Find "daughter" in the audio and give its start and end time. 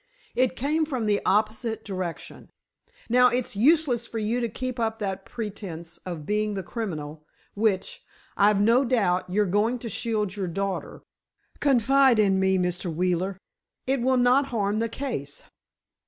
10.47-11.03